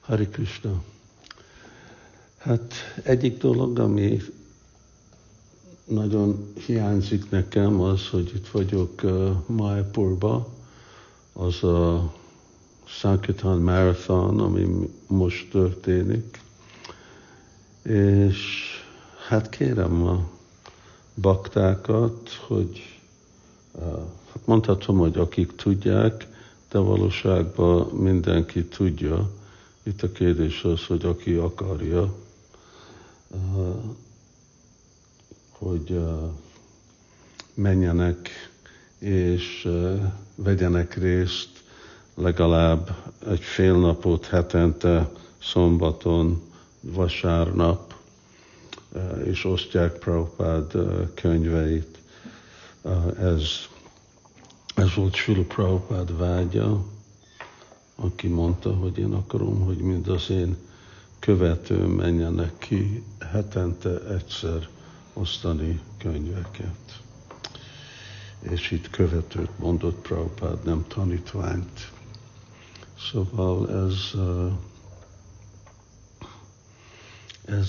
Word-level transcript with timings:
Hari 0.00 0.26
Krishna. 0.28 0.82
Hát 2.38 2.74
egyik 3.02 3.38
dolog, 3.38 3.78
ami 3.78 4.20
nagyon 5.84 6.52
hiányzik 6.66 7.30
nekem, 7.30 7.80
az, 7.80 8.08
hogy 8.08 8.32
itt 8.34 8.48
vagyok 8.48 9.02
uh, 9.02 9.30
Mayapurba, 9.46 10.48
az 11.32 11.64
a 11.64 12.12
Sankirtan 12.84 13.60
Marathon, 13.60 14.40
ami 14.40 14.90
most 15.06 15.50
történik. 15.50 16.40
És 17.82 18.38
hát 19.28 19.48
kérem 19.48 20.02
a 20.06 20.28
baktákat, 21.14 22.30
hogy 22.46 23.00
uh, 23.72 23.82
hát 24.32 24.42
mondhatom, 24.46 24.98
hogy 24.98 25.18
akik 25.18 25.54
tudják, 25.54 26.26
de 26.70 26.78
valóságban 26.78 27.86
mindenki 27.86 28.64
tudja. 28.64 29.30
Itt 29.82 30.02
a 30.02 30.12
kérdés 30.12 30.64
az, 30.64 30.86
hogy 30.86 31.04
aki 31.04 31.34
akarja, 31.34 32.14
hogy 35.50 36.00
menjenek 37.54 38.28
és 38.98 39.68
vegyenek 40.34 40.94
részt 40.94 41.48
legalább 42.14 42.96
egy 43.28 43.40
fél 43.40 43.78
napot 43.78 44.26
hetente, 44.26 45.10
szombaton, 45.42 46.42
vasárnap, 46.80 47.94
és 49.24 49.44
osztják 49.44 49.92
Prabhupád 49.98 50.72
könyveit. 51.14 51.98
Ez, 53.18 53.42
ez 54.74 54.94
volt 54.94 55.14
Sula 55.14 55.42
Prabhupád 55.42 56.18
vágya, 56.18 56.84
aki 58.00 58.28
mondta, 58.28 58.74
hogy 58.74 58.98
én 58.98 59.12
akarom, 59.12 59.60
hogy 59.60 59.76
mind 59.78 60.08
az 60.08 60.30
én 60.30 60.56
követő 61.18 61.86
menjenek 61.86 62.58
ki 62.58 63.02
hetente 63.32 64.00
egyszer 64.08 64.68
osztani 65.12 65.80
könyveket. 65.98 67.00
És 68.40 68.70
itt 68.70 68.90
követőt 68.90 69.58
mondott 69.58 70.00
Prabhupád, 70.00 70.64
nem 70.64 70.84
tanítványt. 70.88 71.90
Szóval 73.10 73.70
ez, 73.84 74.20
ez, 77.44 77.68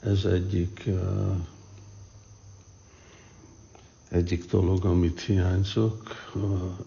ez 0.00 0.24
egyik, 0.24 0.88
egyik 4.14 4.50
dolog, 4.50 4.84
amit 4.84 5.20
hiányzok. 5.20 6.02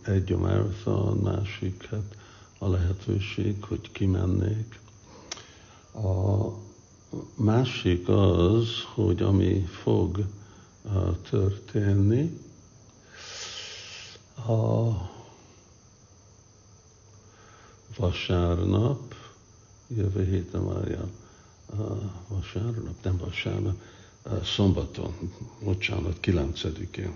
Egy 0.01 0.31
a 0.33 0.37
marathon, 0.37 1.17
másik 1.17 1.87
hát 1.89 2.15
a 2.57 2.67
lehetőség, 2.67 3.63
hogy 3.63 3.91
kimennék. 3.91 4.79
A 5.93 6.47
másik 7.35 8.07
az, 8.09 8.67
hogy 8.93 9.21
ami 9.21 9.59
fog 9.61 10.25
történni, 11.29 12.39
a 14.47 14.91
vasárnap, 17.97 19.15
jövő 19.87 20.25
héten 20.25 20.65
várjál, 20.67 21.09
vasárnap, 22.27 23.03
nem 23.03 23.17
vasárnap, 23.17 23.75
szombaton, 24.43 25.13
bocsánat, 25.63 26.19
kilencedikén. 26.19 27.15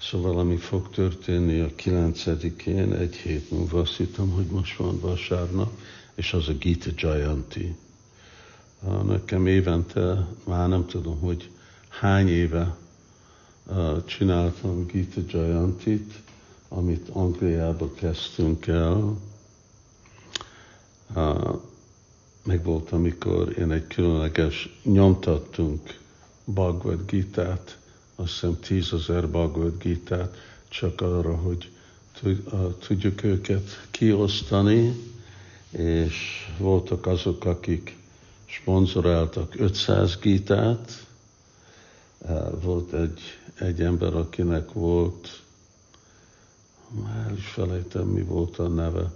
Szóval 0.00 0.38
ami 0.38 0.56
fog 0.56 0.90
történni 0.90 1.60
a 1.60 1.74
kilencedikén, 1.74 2.92
egy 2.92 3.14
hét 3.14 3.50
múlva 3.50 3.80
azt 3.80 3.96
hittem, 3.96 4.30
hogy 4.30 4.46
most 4.46 4.76
van 4.76 5.00
vasárnap, 5.00 5.72
és 6.14 6.32
az 6.32 6.48
a 6.48 6.52
Gita 6.52 6.90
Jayanti. 6.96 7.74
Nekem 9.06 9.46
évente, 9.46 10.28
már 10.44 10.68
nem 10.68 10.86
tudom, 10.86 11.18
hogy 11.20 11.50
hány 11.88 12.28
éve 12.28 12.76
csináltam 14.06 14.86
Gita 14.86 15.20
Jayantit, 15.28 16.14
amit 16.68 17.08
Angliába 17.08 17.92
kezdtünk 17.94 18.66
el. 18.66 19.16
Meg 22.48 22.64
volt, 22.64 22.92
amikor 22.92 23.58
én 23.58 23.70
egy 23.70 23.86
különleges 23.86 24.78
nyomtattunk 24.82 25.98
Bhagavad 26.44 27.10
Gita-t, 27.10 27.78
azt 28.14 28.30
hiszem 28.32 28.58
tízezer 28.60 29.28
Bhagavad 29.28 29.82
Gita-t, 29.82 30.36
csak 30.68 31.00
arra, 31.00 31.36
hogy 31.36 31.70
tudjuk 32.86 33.22
őket 33.22 33.86
kiosztani, 33.90 34.94
és 35.70 36.46
voltak 36.58 37.06
azok, 37.06 37.44
akik 37.44 37.96
sponzoráltak 38.44 39.54
500 39.58 40.18
gitát, 40.18 41.06
volt 42.60 42.92
egy, 42.92 43.20
egy 43.58 43.80
ember, 43.80 44.14
akinek 44.14 44.72
volt, 44.72 45.42
már 47.02 47.32
is 47.36 47.46
felejtem, 47.46 48.06
mi 48.06 48.22
volt 48.22 48.58
a 48.58 48.68
neve, 48.68 49.12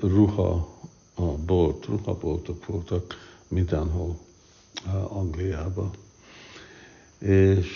ruha 0.00 0.73
a 1.14 1.22
bolt, 1.22 1.84
ruhaboltok 1.86 2.66
voltak 2.66 3.14
mindenhol 3.48 4.18
Angliában. 5.08 5.90
És, 7.18 7.68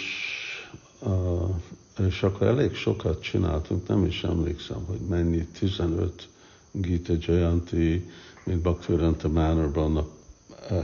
és 2.06 2.22
akkor 2.22 2.46
elég 2.46 2.74
sokat 2.74 3.22
csináltunk, 3.22 3.88
nem 3.88 4.04
is 4.04 4.24
emlékszem, 4.24 4.84
hogy 4.86 5.00
mennyi, 5.08 5.44
15 5.44 6.28
Gita 6.70 7.12
Jayanti, 7.18 8.10
mint 8.44 8.60
Bhaktivedanta 8.60 9.28
Manorban, 9.28 10.08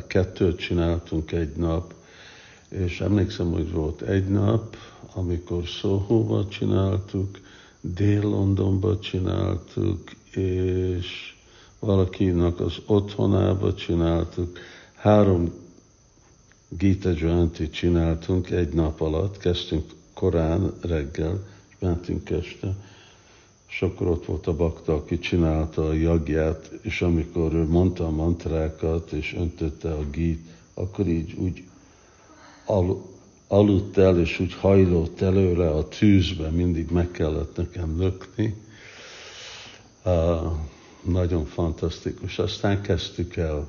kettőt 0.06 0.58
csináltunk 0.58 1.32
egy 1.32 1.56
nap, 1.56 1.94
és 2.68 3.00
emlékszem, 3.00 3.52
hogy 3.52 3.72
volt 3.72 4.02
egy 4.02 4.28
nap, 4.28 4.76
amikor 5.14 5.66
Szóhóba 5.68 6.48
csináltuk, 6.48 7.40
Dél-Londonba 7.80 8.98
csináltuk, 8.98 10.10
és 10.30 11.33
valakinek 11.84 12.60
az 12.60 12.76
otthonába 12.86 13.74
csináltuk. 13.74 14.58
Három 14.94 15.52
Gita 16.68 17.10
Jayanti 17.16 17.70
csináltunk 17.70 18.50
egy 18.50 18.72
nap 18.72 19.00
alatt, 19.00 19.38
kezdtünk 19.38 19.84
korán 20.14 20.72
reggel, 20.80 21.46
és 21.68 21.76
mentünk 21.78 22.30
este 22.30 22.74
és 23.74 23.82
akkor 23.82 24.06
ott 24.06 24.24
volt 24.24 24.46
a 24.46 24.56
bakta, 24.56 24.94
aki 24.94 25.18
csinálta 25.18 25.86
a 25.88 25.92
jagját, 25.92 26.70
és 26.82 27.02
amikor 27.02 27.54
ő 27.54 27.64
mondta 27.64 28.06
a 28.06 28.10
mantrákat, 28.10 29.12
és 29.12 29.34
öntötte 29.38 29.92
a 29.92 30.04
gít, 30.10 30.46
akkor 30.74 31.06
így 31.06 31.32
úgy 31.32 31.62
al, 32.64 33.02
aludt 33.48 33.98
el, 33.98 34.20
és 34.20 34.40
úgy 34.40 34.54
hajlott 34.54 35.20
előre 35.20 35.70
a 35.70 35.88
tűzbe, 35.88 36.48
mindig 36.48 36.90
meg 36.90 37.10
kellett 37.10 37.56
nekem 37.56 37.98
lökni. 37.98 38.54
Uh, 40.04 40.52
nagyon 41.04 41.44
fantasztikus. 41.46 42.38
Aztán 42.38 42.82
kezdtük 42.82 43.36
el, 43.36 43.68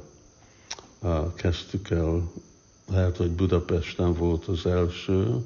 kezdtük 1.36 1.90
el, 1.90 2.32
lehet, 2.88 3.18
hogy 3.18 3.32
Budapesten 3.32 4.14
volt 4.14 4.46
az 4.46 4.66
első, 4.66 5.46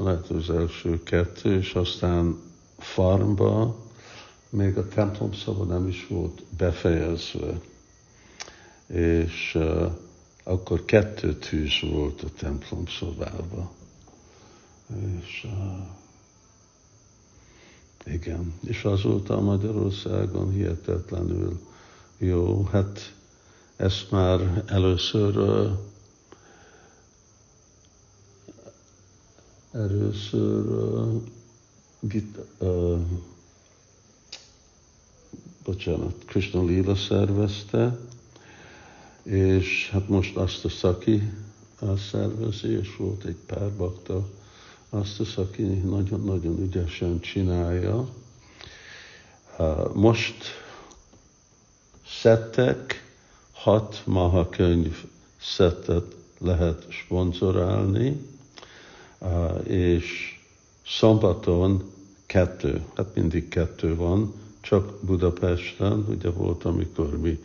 lehet, 0.00 0.26
az 0.28 0.50
első 0.50 1.02
kettő, 1.02 1.58
és 1.58 1.74
aztán 1.74 2.40
farmba 2.78 3.76
még 4.50 4.76
a 4.78 4.88
templom 4.88 5.32
szoba 5.32 5.64
nem 5.64 5.88
is 5.88 6.06
volt 6.06 6.42
befejezve, 6.56 7.60
és 8.86 9.58
akkor 10.44 10.84
kettő 10.84 11.34
tűz 11.34 11.80
volt 11.80 12.22
a 12.22 12.28
templom 12.38 12.86
szobába. 12.86 13.72
És 15.20 15.44
uh, 15.44 16.03
igen, 18.06 18.54
és 18.66 18.84
azóta 18.84 19.40
Magyarországon 19.40 20.52
hihetetlenül 20.52 21.60
jó. 22.18 22.64
Hát 22.64 23.14
ezt 23.76 24.10
már 24.10 24.64
először 24.66 25.36
először 29.72 30.66
uh, 30.66 31.22
Gita, 32.00 32.44
uh, 32.58 33.00
bocsánat, 35.64 36.24
Krishna 36.26 36.64
Lila 36.64 36.94
szervezte, 36.94 37.98
és 39.22 39.90
hát 39.90 40.08
most 40.08 40.36
azt 40.36 40.64
a 40.64 40.68
szaki 40.68 41.32
szervezi, 42.10 42.68
és 42.68 42.96
volt 42.96 43.24
egy 43.24 43.36
pár 43.46 43.72
bakta, 43.76 44.28
azt 44.94 45.20
a 45.20 45.24
szaki 45.24 45.62
nagyon-nagyon 45.62 46.60
ügyesen 46.60 47.20
csinálja. 47.20 48.08
Most 49.92 50.34
szettek, 52.06 53.12
hat 53.52 54.02
maha 54.04 54.48
könyv 54.48 55.04
szettet 55.40 56.14
lehet 56.38 56.86
sponsorálni, 56.88 58.26
és 59.62 60.38
szombaton 60.86 61.90
kettő, 62.26 62.84
hát 62.94 63.14
mindig 63.14 63.48
kettő 63.48 63.96
van, 63.96 64.32
csak 64.60 64.98
Budapesten, 65.00 66.06
ugye 66.08 66.30
volt, 66.30 66.64
amikor 66.64 67.18
mi 67.18 67.44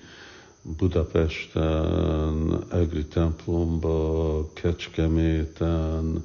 Budapesten, 0.61 2.63
Egri 2.71 3.05
templomba, 3.05 4.49
Kecskeméten, 4.53 6.23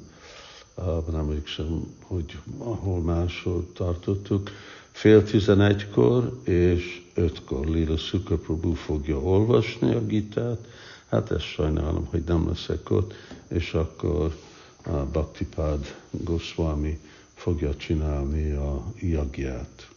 nem 0.75 1.15
emlékszem, 1.15 1.95
hogy 2.01 2.37
ahol 2.57 3.01
máshol 3.01 3.67
tartottuk, 3.73 4.49
fél 4.91 5.23
tizenegykor 5.23 6.39
és 6.43 7.01
ötkor 7.13 7.67
Lila 7.67 7.97
Szukaprabhu 7.97 8.73
fogja 8.73 9.19
olvasni 9.19 9.93
a 9.93 10.05
gitát, 10.05 10.67
hát 11.09 11.31
ezt 11.31 11.45
sajnálom, 11.45 12.05
hogy 12.09 12.23
nem 12.25 12.47
leszek 12.47 12.89
ott, 12.89 13.13
és 13.47 13.73
akkor 13.73 14.35
a 14.83 14.91
Bhaktipád 14.91 15.95
Goswami 16.11 16.99
fogja 17.33 17.75
csinálni 17.75 18.51
a 18.51 18.83
jagját. 18.99 19.89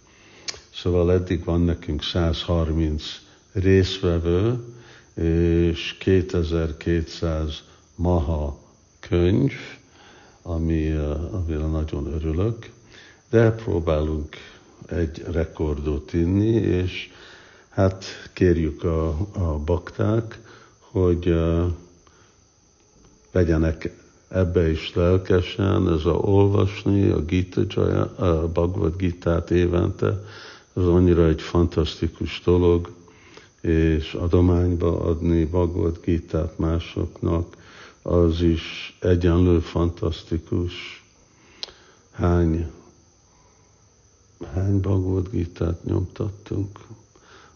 Szóval 0.75 1.13
eddig 1.13 1.45
van 1.45 1.61
nekünk 1.61 2.03
130 2.03 3.05
részvevő, 3.53 4.65
és 5.69 5.97
2200 5.99 7.63
maha 7.95 8.59
könyv, 9.01 9.53
ami, 10.49 10.91
amire 11.33 11.67
nagyon 11.67 12.07
örülök, 12.07 12.71
de 13.31 13.53
próbálunk 13.53 14.37
egy 14.87 15.23
rekordot 15.31 16.13
inni, 16.13 16.53
és 16.55 17.11
hát 17.69 18.05
kérjük 18.33 18.85
a, 18.85 19.09
a 19.33 19.59
bakták, 19.65 20.39
hogy 20.79 21.29
uh, 21.29 21.65
vegyenek 23.33 23.91
ebbe 24.29 24.71
is 24.71 24.95
lelkesen, 24.95 25.89
ez 25.93 26.05
a 26.05 26.15
olvasni 26.15 27.09
a 27.09 27.25
Gita 27.25 27.61
a 28.17 28.49
Bhagavad 28.49 28.97
Gita-t 28.97 29.51
évente, 29.51 30.25
ez 30.77 30.83
annyira 30.85 31.27
egy 31.27 31.41
fantasztikus 31.41 32.43
dolog, 32.45 32.93
és 33.61 34.13
adományba 34.13 35.01
adni 35.01 35.45
Bhagavad 35.45 35.99
Gita-t 36.05 36.59
másoknak, 36.59 37.57
az 38.09 38.41
is 38.41 38.97
egyenlő 39.01 39.61
fantasztikus. 39.61 41.05
Hány, 42.11 42.71
hány 44.55 44.81
Bhagavad 44.81 45.31
Gita-t 45.31 45.85
nyomtattunk? 45.85 46.79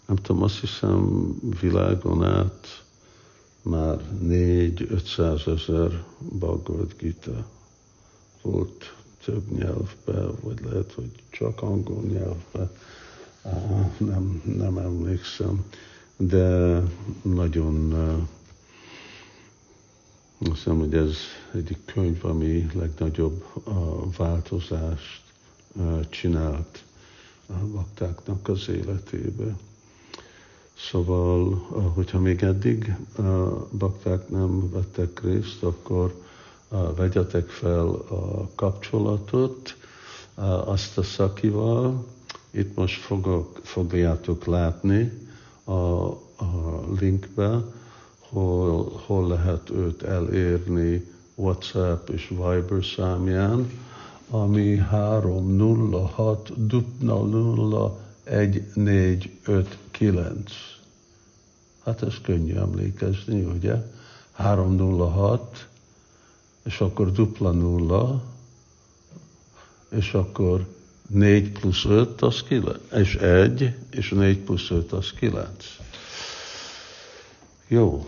Nem 0.06 0.16
tudom, 0.16 0.42
azt 0.42 0.60
hiszem 0.60 1.34
világon 1.60 2.24
át 2.24 2.84
már 3.62 4.18
négy 4.20 4.86
500 4.90 5.46
ezer 5.46 6.04
Bhagavad 6.18 6.94
Gita 6.98 7.46
volt 8.42 8.94
több 9.24 9.50
nyelvben, 9.50 10.34
vagy 10.40 10.60
lehet, 10.64 10.92
hogy 10.92 11.10
csak 11.30 11.62
angol 11.62 12.02
nyelvben, 12.02 12.70
nem, 13.98 14.42
nem 14.56 14.78
emlékszem, 14.78 15.64
de 16.16 16.80
nagyon 17.22 17.94
azt 20.48 20.56
hiszem, 20.56 20.78
hogy 20.78 20.94
ez 20.94 21.16
egyik 21.54 21.84
könyv, 21.84 22.24
ami 22.24 22.66
legnagyobb 22.74 23.44
változást 24.16 25.22
csinált 26.08 26.84
a 27.46 27.52
baktáknak 27.72 28.48
az 28.48 28.68
életébe. 28.68 29.56
Szóval, 30.90 31.54
hogyha 31.94 32.18
még 32.18 32.42
eddig 32.42 32.96
bakták 33.78 34.28
nem 34.28 34.70
vettek 34.70 35.22
részt, 35.22 35.62
akkor 35.62 36.14
vegyetek 36.96 37.48
fel 37.48 37.88
a 37.88 38.48
kapcsolatot 38.54 39.76
azt 40.64 40.98
a 40.98 41.02
szakival. 41.02 42.06
Itt 42.50 42.76
most 42.76 43.00
fogok, 43.00 43.60
fogjátok 43.62 44.44
látni 44.44 45.12
a, 45.64 45.72
a 45.72 46.84
linkbe, 46.98 47.64
hol, 48.32 49.02
hol 49.06 49.28
lehet 49.28 49.70
őt 49.70 50.02
elérni 50.02 51.10
WhatsApp 51.34 52.08
és 52.08 52.28
Viber 52.28 52.84
számján, 52.96 53.70
ami 54.30 54.76
306 54.76 56.52
0 56.98 58.00
1459. 58.24 60.52
Hát 61.84 62.02
ez 62.02 62.14
könnyű 62.22 62.54
emlékezni, 62.54 63.44
ugye? 63.44 63.74
306, 64.32 65.68
és 66.64 66.80
akkor 66.80 67.12
dupla 67.12 67.50
nulla, 67.50 68.22
és 69.88 70.14
akkor 70.14 70.66
4 71.08 71.50
plusz 71.50 71.84
5 71.84 72.22
az 72.22 72.42
9, 72.42 72.78
és 72.92 73.14
1, 73.14 73.74
és 73.90 74.08
4 74.08 74.38
plusz 74.38 74.70
5 74.70 74.92
az 74.92 75.12
9. 75.12 75.48
Jó, 77.68 78.06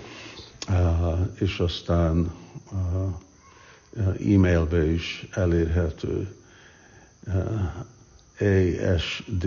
és 1.38 1.58
aztán 1.58 2.34
uh, 2.72 3.12
e-mailbe 4.34 4.92
is 4.92 5.28
elérhető. 5.32 6.36
Uh, 7.26 7.60
ASD 8.40 9.46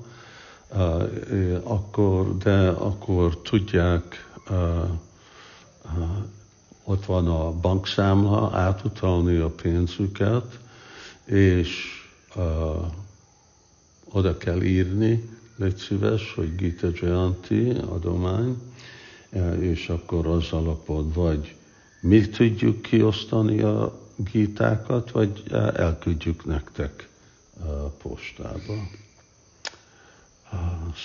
akkor, 1.64 2.38
de 2.38 2.68
akkor 2.68 3.38
tudják 3.38 4.30
ott 6.84 7.06
van 7.06 7.28
a 7.28 7.52
bankszámla, 7.52 8.52
átutalni 8.54 9.38
a 9.38 9.50
pénzüket, 9.50 10.60
és 11.26 12.02
uh, 12.36 12.86
oda 14.12 14.38
kell 14.38 14.62
írni, 14.62 15.30
légy 15.56 15.76
szíves, 15.76 16.34
hogy 16.34 16.56
Gita 16.56 16.88
Jayanti 16.94 17.70
adomány, 17.70 18.58
és 19.60 19.90
akkor 19.90 20.28
az 20.28 20.52
alapod 20.52 21.14
vagy 21.14 21.56
mi 22.02 22.30
tudjuk 22.30 22.82
kiosztani 22.82 23.62
a 23.62 24.00
gítákat, 24.32 25.12
vagy 25.12 25.44
elküldjük 25.76 26.46
nektek 26.46 27.10
postába. 28.02 28.74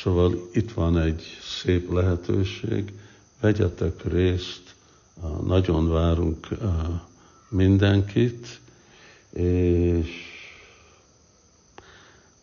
Szóval 0.02 0.48
itt 0.52 0.72
van 0.72 0.98
egy 0.98 1.22
szép 1.62 1.92
lehetőség, 1.92 2.92
vegyetek 3.40 4.04
részt 4.04 4.74
nagyon 5.46 5.90
várunk 5.90 6.48
mindenkit, 7.48 8.60
és 9.32 10.08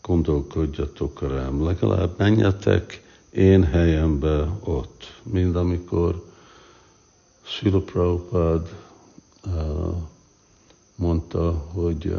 gondolkodjatok 0.01 1.21
rám, 1.21 1.63
legalább 1.63 2.17
menjetek 2.17 3.03
én 3.29 3.63
helyembe 3.63 4.57
ott, 4.63 5.21
mind 5.23 5.55
amikor 5.55 6.25
Srila 7.41 7.79
Prabhupád 7.79 8.75
mondta, 10.95 11.51
hogy 11.51 12.15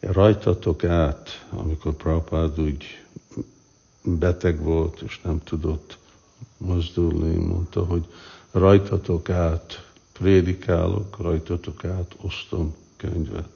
rajtatok 0.00 0.84
át, 0.84 1.46
amikor 1.50 1.92
Prabhupád 1.92 2.60
úgy 2.60 2.84
beteg 4.02 4.62
volt, 4.62 5.00
és 5.00 5.20
nem 5.20 5.40
tudott 5.44 5.98
mozdulni, 6.56 7.34
mondta, 7.34 7.84
hogy 7.84 8.06
rajtatok 8.50 9.30
át 9.30 9.88
prédikálok, 10.12 11.16
rajtatok 11.18 11.84
át 11.84 12.14
osztom 12.20 12.74
könyvet. 12.96 13.48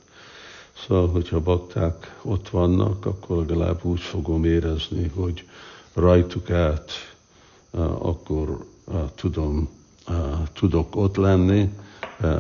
Szóval, 0.86 1.08
hogyha 1.08 1.40
bakták 1.40 2.18
ott 2.22 2.48
vannak, 2.48 3.06
akkor 3.06 3.36
legalább 3.36 3.84
úgy 3.84 4.00
fogom 4.00 4.44
érezni, 4.44 5.08
hogy 5.14 5.48
rajtuk 5.92 6.50
át, 6.50 6.90
akkor 7.98 8.64
tudom, 9.14 9.68
tudok 10.52 10.96
ott 10.96 11.16
lenni, 11.16 11.72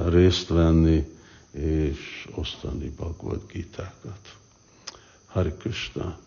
részt 0.08 0.48
venni, 0.48 1.13
és 1.54 2.28
osztani 2.34 2.88
Bhagavad 2.88 3.40
Gita-kat. 3.52 4.36
Hari 5.26 5.52
Krishna. 5.58 6.18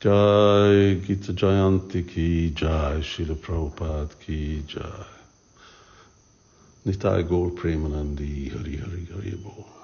Jai 0.00 1.00
Gita 1.00 1.32
Jayanti 1.34 2.04
ki 2.04 2.52
Jai, 2.54 3.02
Srila 3.02 3.34
Prabhupada 3.34 4.08
ki 4.18 4.64
Jai. 4.66 5.12
Nitai 6.82 7.22
Gaur 7.22 7.52
Premanandi 7.52 8.50
Hari 8.52 8.76
Hari 8.76 9.08
Hari 9.12 9.36
Bol. 9.42 9.83